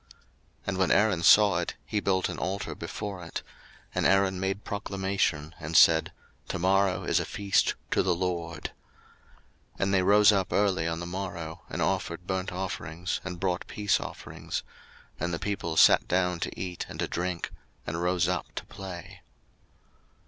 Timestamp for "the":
8.01-8.15, 11.01-11.05, 15.31-15.37